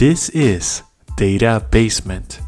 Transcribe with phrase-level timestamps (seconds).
[0.00, 0.82] This is
[1.18, 2.40] Data Basement.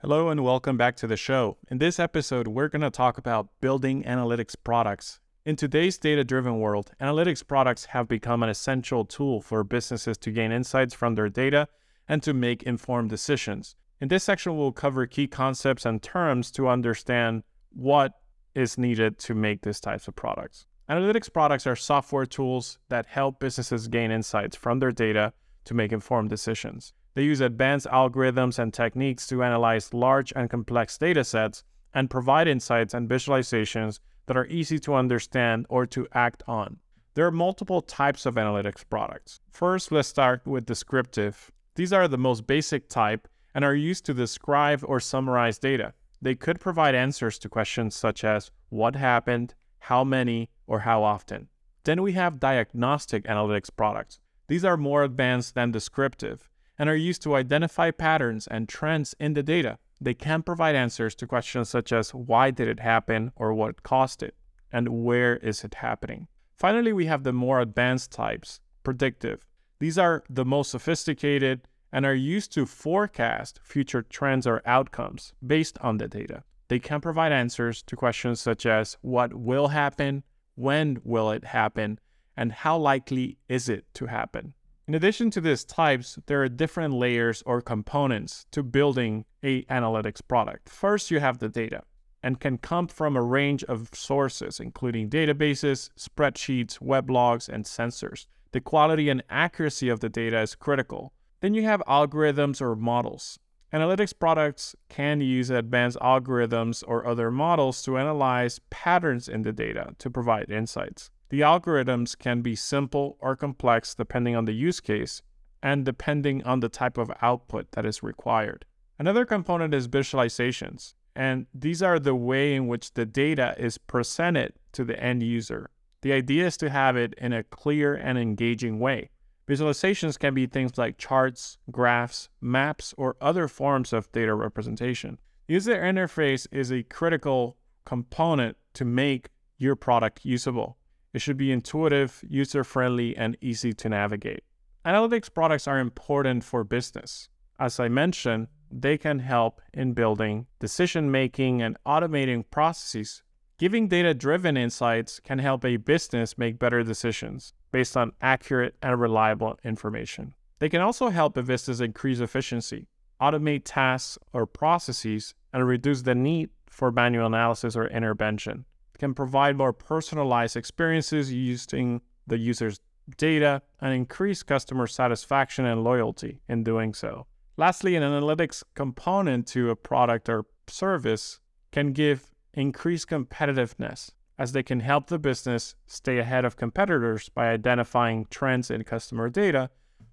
[0.00, 1.58] Hello and welcome back to the show.
[1.70, 5.20] In this episode, we're going to talk about building analytics products.
[5.44, 10.30] In today's data driven world, analytics products have become an essential tool for businesses to
[10.30, 11.68] gain insights from their data
[12.08, 13.76] and to make informed decisions.
[13.98, 18.12] In this section, we'll cover key concepts and terms to understand what
[18.54, 20.66] is needed to make these types of products.
[20.90, 25.32] Analytics products are software tools that help businesses gain insights from their data
[25.64, 26.92] to make informed decisions.
[27.14, 32.46] They use advanced algorithms and techniques to analyze large and complex data sets and provide
[32.48, 36.76] insights and visualizations that are easy to understand or to act on.
[37.14, 39.40] There are multiple types of analytics products.
[39.50, 41.50] First, let's start with descriptive.
[41.76, 43.26] These are the most basic type
[43.56, 45.94] and are used to describe or summarize data.
[46.20, 51.48] They could provide answers to questions such as what happened, how many, or how often.
[51.84, 54.18] Then we have diagnostic analytics products.
[54.48, 59.32] These are more advanced than descriptive and are used to identify patterns and trends in
[59.32, 59.78] the data.
[60.02, 64.22] They can provide answers to questions such as why did it happen or what caused
[64.22, 64.34] it,
[64.70, 66.28] and where is it happening.
[66.58, 69.46] Finally, we have the more advanced types, predictive.
[69.78, 71.66] These are the most sophisticated
[71.96, 76.42] and are used to forecast future trends or outcomes based on the data.
[76.68, 80.22] They can provide answers to questions such as what will happen,
[80.56, 81.98] when will it happen,
[82.36, 84.52] and how likely is it to happen.
[84.86, 90.20] In addition to these types, there are different layers or components to building a analytics
[90.28, 90.68] product.
[90.68, 91.82] First, you have the data
[92.22, 98.26] and can come from a range of sources, including databases, spreadsheets, weblogs, and sensors.
[98.52, 101.14] The quality and accuracy of the data is critical.
[101.40, 103.38] Then you have algorithms or models.
[103.72, 109.94] Analytics products can use advanced algorithms or other models to analyze patterns in the data
[109.98, 111.10] to provide insights.
[111.28, 115.22] The algorithms can be simple or complex depending on the use case
[115.62, 118.64] and depending on the type of output that is required.
[118.98, 124.52] Another component is visualizations, and these are the way in which the data is presented
[124.72, 125.70] to the end user.
[126.02, 129.10] The idea is to have it in a clear and engaging way.
[129.48, 135.18] Visualizations can be things like charts, graphs, maps, or other forms of data representation.
[135.46, 140.76] User interface is a critical component to make your product usable.
[141.14, 144.42] It should be intuitive, user friendly, and easy to navigate.
[144.84, 147.28] Analytics products are important for business.
[147.58, 153.22] As I mentioned, they can help in building decision making and automating processes.
[153.58, 159.00] Giving data driven insights can help a business make better decisions based on accurate and
[159.00, 160.34] reliable information.
[160.58, 162.86] They can also help a business increase efficiency,
[163.18, 169.14] automate tasks or processes, and reduce the need for manual analysis or intervention It can
[169.14, 172.78] provide more personalized experiences using the user's
[173.16, 177.26] data and increase customer satisfaction and loyalty in doing so.
[177.56, 181.40] Lastly, an analytics component to a product or service
[181.72, 187.48] can give increased competitiveness as they can help the business stay ahead of competitors by
[187.48, 189.70] identifying trends in customer data,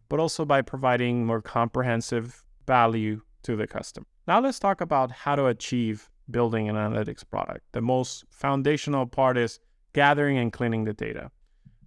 [0.10, 4.06] but also by providing more comprehensive value to the customer.
[4.28, 7.66] Now let's talk about how to achieve building an analytics product.
[7.74, 9.60] The most foundational part is
[9.94, 11.32] gathering and cleaning the data.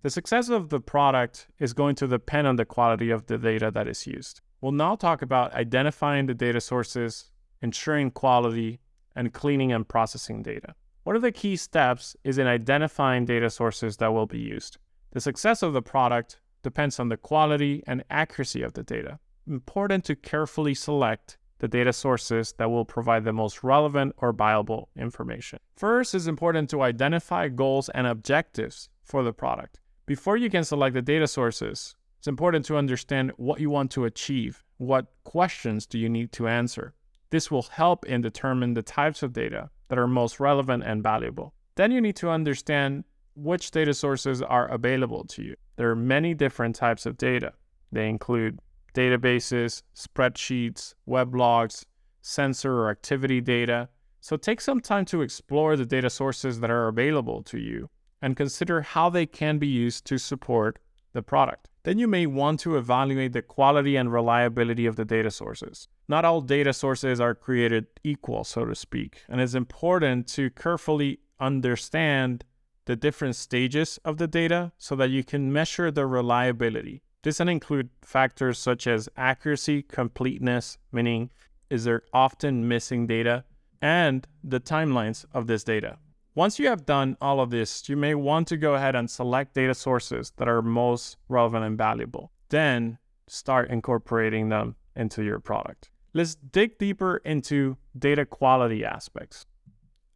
[0.02, 3.70] The success of the product is going to depend on the quality of the data
[3.72, 4.40] that is used.
[4.60, 7.30] We'll now talk about identifying the data sources,
[7.62, 8.80] ensuring quality,
[9.16, 10.74] and cleaning and processing data.
[11.02, 14.78] One of the key steps is in identifying data sources that will be used.
[15.12, 19.18] The success of the product depends on the quality and accuracy of the data.
[19.48, 24.90] Important to carefully select the data sources that will provide the most relevant or viable
[24.96, 25.58] information.
[25.76, 29.80] First, it's important to identify goals and objectives for the product.
[30.06, 34.04] Before you can select the data sources, it's important to understand what you want to
[34.04, 34.64] achieve.
[34.78, 36.94] What questions do you need to answer?
[37.30, 41.54] This will help in determine the types of data that are most relevant and valuable.
[41.74, 45.56] Then you need to understand which data sources are available to you.
[45.76, 47.52] There are many different types of data.
[47.92, 48.60] They include
[48.94, 51.84] databases, spreadsheets, weblogs,
[52.22, 53.88] sensor or activity data.
[54.20, 57.90] So take some time to explore the data sources that are available to you
[58.22, 60.78] and consider how they can be used to support
[61.12, 61.68] the product.
[61.84, 65.88] Then you may want to evaluate the quality and reliability of the data sources.
[66.08, 71.18] Not all data sources are created equal, so to speak, and it's important to carefully
[71.40, 72.44] understand
[72.84, 77.02] the different stages of the data so that you can measure the reliability.
[77.22, 81.30] This can include factors such as accuracy, completeness, meaning
[81.70, 83.44] is there often missing data,
[83.82, 85.98] and the timelines of this data.
[86.36, 89.54] Once you have done all of this, you may want to go ahead and select
[89.54, 92.30] data sources that are most relevant and valuable.
[92.50, 95.90] Then start incorporating them into your product.
[96.16, 99.44] Let's dig deeper into data quality aspects.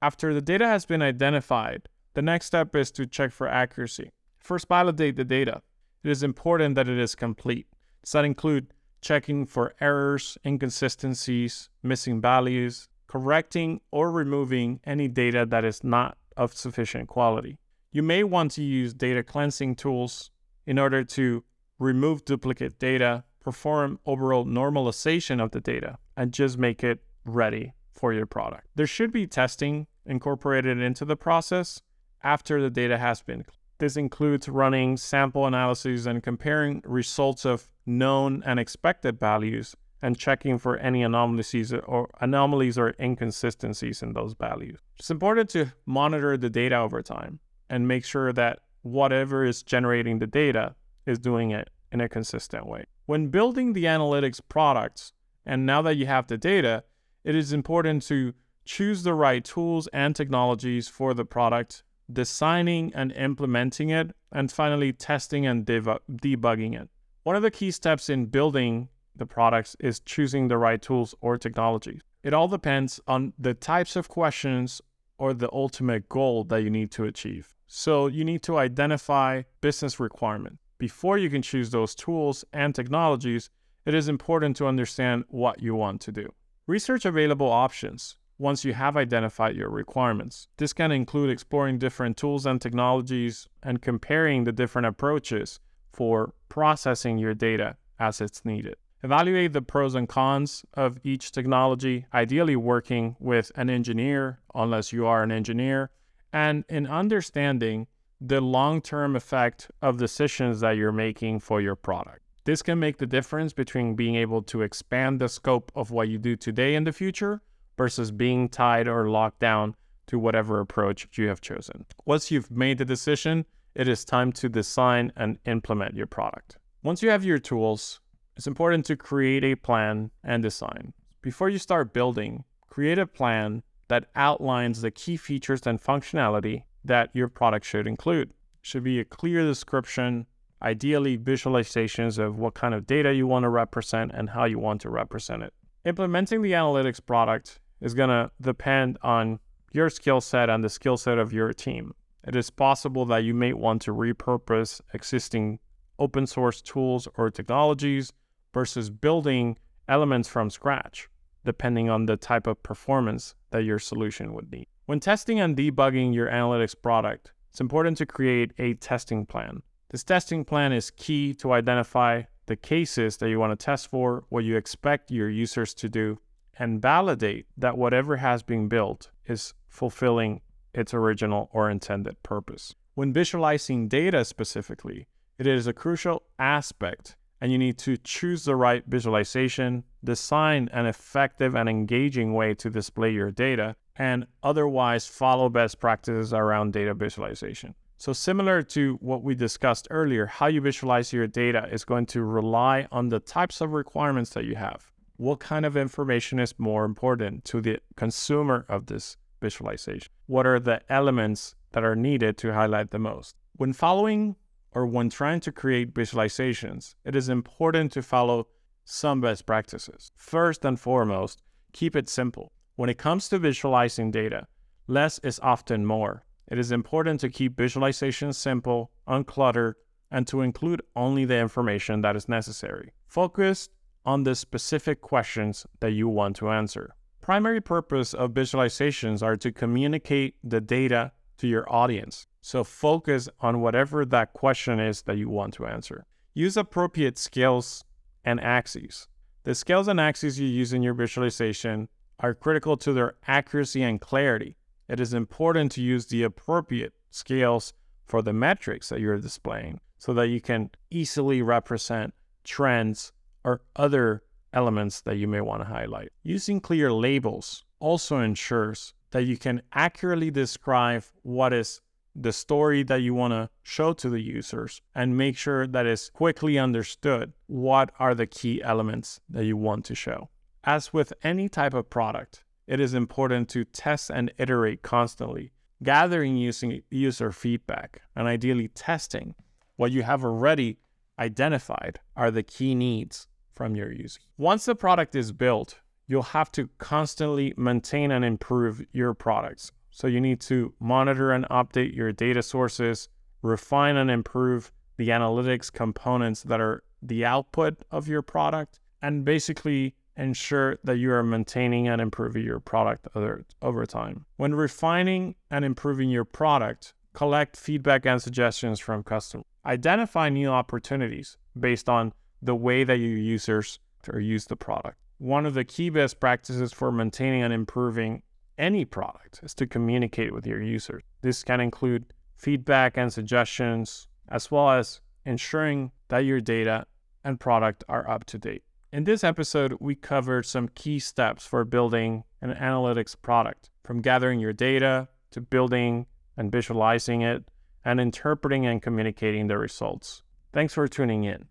[0.00, 4.10] After the data has been identified, the next step is to check for accuracy.
[4.38, 5.60] First, validate the data.
[6.02, 7.66] It is important that it is complete.
[8.02, 15.66] Does that include checking for errors, inconsistencies, missing values, correcting or removing any data that
[15.66, 17.58] is not of sufficient quality.
[17.92, 20.30] You may want to use data cleansing tools
[20.66, 21.44] in order to
[21.78, 28.12] remove duplicate data, perform overall normalization of the data, and just make it ready for
[28.12, 28.66] your product.
[28.74, 31.82] There should be testing incorporated into the process
[32.22, 33.44] after the data has been.
[33.78, 40.58] This includes running sample analyses and comparing results of known and expected values and checking
[40.58, 44.78] for any anomalies or anomalies or inconsistencies in those values.
[44.98, 50.18] It's important to monitor the data over time and make sure that whatever is generating
[50.18, 50.74] the data
[51.06, 52.84] is doing it in a consistent way.
[53.06, 55.12] When building the analytics products,
[55.44, 56.84] and now that you have the data,
[57.24, 58.34] it is important to
[58.64, 61.82] choose the right tools and technologies for the product,
[62.12, 66.88] designing and implementing it, and finally testing and debugging it.
[67.24, 71.36] One of the key steps in building the products is choosing the right tools or
[71.36, 72.00] technologies.
[72.22, 74.80] It all depends on the types of questions
[75.18, 77.54] or the ultimate goal that you need to achieve.
[77.66, 80.58] So you need to identify business requirement.
[80.80, 83.50] Before you can choose those tools and technologies,
[83.84, 86.32] it is important to understand what you want to do.
[86.66, 90.48] Research available options once you have identified your requirements.
[90.56, 95.60] This can include exploring different tools and technologies and comparing the different approaches
[95.92, 98.76] for processing your data as it's needed.
[99.02, 105.04] Evaluate the pros and cons of each technology, ideally working with an engineer, unless you
[105.04, 105.90] are an engineer,
[106.32, 107.86] and in understanding
[108.20, 112.20] the long term effect of decisions that you're making for your product.
[112.44, 116.18] This can make the difference between being able to expand the scope of what you
[116.18, 117.42] do today in the future
[117.76, 119.74] versus being tied or locked down
[120.06, 121.86] to whatever approach you have chosen.
[122.04, 126.56] Once you've made the decision, it is time to design and implement your product.
[126.82, 128.00] Once you have your tools,
[128.36, 130.92] it's important to create a plan and design.
[131.22, 137.10] Before you start building, create a plan that outlines the key features and functionality that
[137.14, 138.32] your product should include.
[138.62, 140.26] Should be a clear description,
[140.62, 144.80] ideally visualizations of what kind of data you want to represent and how you want
[144.82, 145.54] to represent it.
[145.84, 149.40] Implementing the analytics product is going to depend on
[149.72, 151.94] your skill set and the skill set of your team.
[152.26, 155.58] It is possible that you may want to repurpose existing
[155.98, 158.12] open source tools or technologies
[158.52, 159.56] versus building
[159.88, 161.08] elements from scratch,
[161.44, 164.66] depending on the type of performance that your solution would need.
[164.90, 169.62] When testing and debugging your analytics product, it's important to create a testing plan.
[169.90, 174.24] This testing plan is key to identify the cases that you want to test for,
[174.30, 176.18] what you expect your users to do,
[176.58, 180.40] and validate that whatever has been built is fulfilling
[180.74, 182.74] its original or intended purpose.
[182.94, 185.06] When visualizing data specifically,
[185.38, 190.86] it is a crucial aspect and you need to choose the right visualization, design an
[190.86, 196.94] effective and engaging way to display your data, and otherwise follow best practices around data
[196.94, 197.74] visualization.
[197.98, 202.22] So, similar to what we discussed earlier, how you visualize your data is going to
[202.22, 204.90] rely on the types of requirements that you have.
[205.18, 210.10] What kind of information is more important to the consumer of this visualization?
[210.24, 213.36] What are the elements that are needed to highlight the most?
[213.58, 214.36] When following
[214.72, 218.46] or when trying to create visualizations, it is important to follow
[218.82, 220.10] some best practices.
[220.16, 221.42] First and foremost,
[221.74, 222.50] keep it simple.
[222.80, 224.46] When it comes to visualizing data,
[224.86, 226.24] less is often more.
[226.48, 229.74] It is important to keep visualizations simple, uncluttered,
[230.10, 232.94] and to include only the information that is necessary.
[233.06, 233.68] Focus
[234.06, 236.94] on the specific questions that you want to answer.
[237.20, 242.28] Primary purpose of visualizations are to communicate the data to your audience.
[242.40, 246.06] So focus on whatever that question is that you want to answer.
[246.32, 247.84] Use appropriate scales
[248.24, 249.06] and axes.
[249.44, 254.00] The scales and axes you use in your visualization are critical to their accuracy and
[254.00, 254.56] clarity.
[254.88, 257.72] It is important to use the appropriate scales
[258.04, 263.12] for the metrics that you're displaying so that you can easily represent trends
[263.44, 264.22] or other
[264.52, 266.10] elements that you may want to highlight.
[266.22, 271.80] Using clear labels also ensures that you can accurately describe what is
[272.14, 276.10] the story that you want to show to the users and make sure that it's
[276.10, 280.28] quickly understood what are the key elements that you want to show.
[280.64, 285.52] As with any type of product, it is important to test and iterate constantly,
[285.82, 289.34] gathering using user feedback and ideally testing
[289.76, 290.78] what you have already
[291.18, 294.18] identified are the key needs from your users.
[294.36, 299.72] Once the product is built, you'll have to constantly maintain and improve your products.
[299.90, 303.08] So you need to monitor and update your data sources,
[303.42, 309.94] refine and improve the analytics components that are the output of your product, and basically
[310.16, 314.26] ensure that you are maintaining and improving your product over, over time.
[314.36, 319.46] When refining and improving your product, collect feedback and suggestions from customers.
[319.64, 322.12] Identify new opportunities based on
[322.42, 323.78] the way that your users
[324.18, 324.96] use the product.
[325.18, 328.22] One of the key best practices for maintaining and improving
[328.56, 331.02] any product is to communicate with your users.
[331.20, 336.86] This can include feedback and suggestions, as well as ensuring that your data
[337.24, 338.62] and product are up to date.
[338.92, 344.40] In this episode, we covered some key steps for building an analytics product, from gathering
[344.40, 346.06] your data to building
[346.36, 347.44] and visualizing it,
[347.84, 350.24] and interpreting and communicating the results.
[350.52, 351.46] Thanks for tuning in.